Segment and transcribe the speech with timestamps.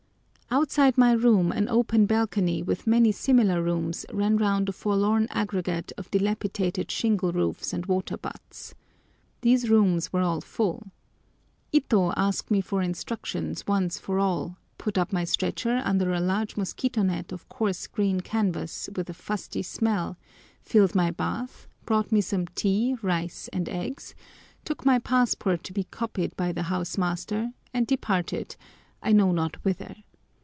[0.53, 5.93] Outside my room an open balcony with many similiar rooms ran round a forlorn aggregate
[5.97, 8.75] of dilapidated shingle roofs and water butts.
[9.39, 10.91] These rooms were all full.
[11.71, 16.57] Ito asked me for instructions once for all, put up my stretcher under a large
[16.57, 20.17] mosquito net of coarse green canvas with a fusty smell,
[20.61, 24.13] filled my bath, brought me some tea, rice, and eggs,
[24.65, 28.57] took my passport to be copied by the house master, and departed,
[29.01, 29.95] I know not whither.